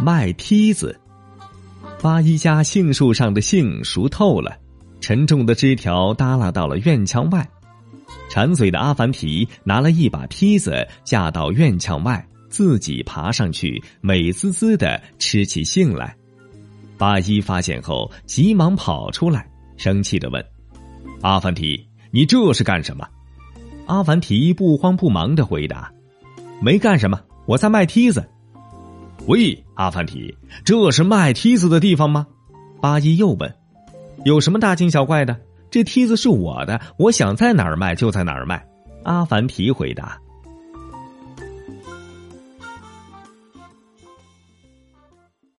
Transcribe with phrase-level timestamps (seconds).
[0.00, 0.98] 卖梯子。
[2.00, 4.56] 八一家杏树上的杏熟透了，
[5.00, 7.48] 沉重的枝条耷拉到了院墙外。
[8.30, 16.14] 馋嘴的阿凡提拿了一把梯子架到院墙外，自己爬上去，美滋滋的吃起杏来。
[16.96, 20.44] 八一发现后，急忙跑出来，生气的问
[21.22, 23.06] ：“阿凡提，你这是干什么？”
[23.86, 25.90] 阿凡提不慌不忙的回答
[26.62, 28.24] ：“没干什么，我在卖梯子。”
[29.26, 32.26] 喂，阿凡提，这是卖梯子的地方吗？
[32.82, 33.54] 八一又问
[34.26, 35.36] ：“有什么大惊小怪的？
[35.70, 38.66] 这梯子是我的，我想在哪儿卖就在哪儿卖。”
[39.04, 40.18] 阿凡提回答。